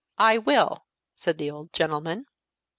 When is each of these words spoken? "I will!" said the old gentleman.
"I 0.17 0.39
will!" 0.39 0.87
said 1.15 1.37
the 1.37 1.51
old 1.51 1.73
gentleman. 1.73 2.25